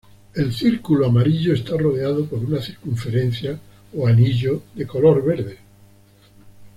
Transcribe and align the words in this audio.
El 0.33 0.51
círculo 0.51 1.05
amarillo 1.05 1.53
está 1.53 1.77
rodeado 1.77 2.25
por 2.25 2.39
una 2.43 2.59
circunferencia 2.59 3.59
o 3.93 4.07
anillo 4.07 4.63
de 4.73 4.87
color 4.87 5.23
verde. 5.23 5.59